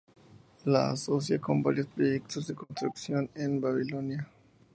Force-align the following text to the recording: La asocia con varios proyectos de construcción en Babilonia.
La 0.65 0.89
asocia 0.89 1.39
con 1.39 1.61
varios 1.61 1.85
proyectos 1.85 2.47
de 2.47 2.55
construcción 2.55 3.29
en 3.35 3.61
Babilonia. 3.61 4.27